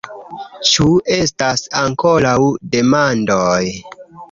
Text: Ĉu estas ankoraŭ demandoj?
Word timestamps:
Ĉu 0.69 0.87
estas 1.17 1.65
ankoraŭ 1.83 2.35
demandoj? 2.79 3.63